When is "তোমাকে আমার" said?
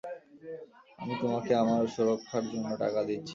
1.21-1.81